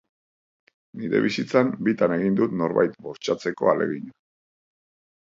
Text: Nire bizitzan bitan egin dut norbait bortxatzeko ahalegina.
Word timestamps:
Nire 1.01 1.21
bizitzan 1.25 1.69
bitan 1.89 2.15
egin 2.17 2.41
dut 2.41 2.57
norbait 2.65 2.99
bortxatzeko 3.09 3.73
ahalegina. 3.75 4.21